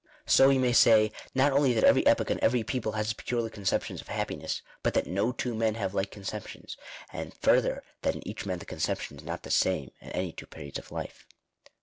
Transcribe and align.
So 0.25 0.47
we 0.47 0.57
may 0.57 0.73
say, 0.73 1.11
not 1.35 1.51
only 1.51 1.73
that 1.73 1.83
every 1.83 2.03
epoch 2.07 2.31
and 2.31 2.39
every 2.39 2.63
people 2.63 2.93
has 2.93 3.05
its 3.11 3.13
peculiar 3.13 3.51
conceptions 3.51 4.01
of 4.01 4.07
happiness, 4.07 4.63
but 4.81 4.95
that 4.95 5.05
no 5.05 5.31
two 5.31 5.53
men 5.53 5.75
have 5.75 5.93
like 5.93 6.09
conceptions; 6.09 6.75
and 7.13 7.35
further, 7.35 7.83
that 8.01 8.15
in 8.15 8.27
each 8.27 8.43
man 8.43 8.57
the 8.57 8.65
conception 8.65 9.17
is 9.17 9.23
not 9.23 9.43
the 9.43 9.51
same 9.51 9.91
at 10.01 10.15
any 10.15 10.31
two 10.31 10.47
periods 10.47 10.79
of 10.79 10.91
life. 10.91 11.27